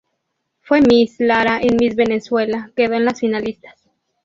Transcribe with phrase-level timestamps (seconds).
[0.61, 3.87] Fue Miss Lara en Miss Venezuela, quedó en las finalistas.